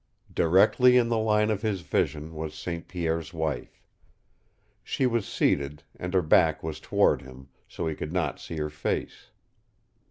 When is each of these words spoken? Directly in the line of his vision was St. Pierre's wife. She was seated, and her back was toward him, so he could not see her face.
Directly 0.33 0.97
in 0.97 1.09
the 1.09 1.17
line 1.19 1.51
of 1.51 1.61
his 1.61 1.81
vision 1.81 2.33
was 2.33 2.55
St. 2.55 2.87
Pierre's 2.87 3.35
wife. 3.35 3.83
She 4.83 5.05
was 5.05 5.27
seated, 5.27 5.83
and 5.95 6.15
her 6.15 6.23
back 6.23 6.63
was 6.63 6.79
toward 6.79 7.21
him, 7.21 7.49
so 7.67 7.85
he 7.85 7.93
could 7.93 8.11
not 8.11 8.39
see 8.39 8.57
her 8.57 8.71
face. 8.71 9.29